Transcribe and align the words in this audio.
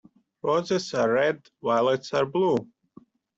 Roses 0.41 0.95
are 0.95 1.11
red, 1.13 1.47
violets 1.61 2.11
are 2.15 2.25
blue. 2.25 2.57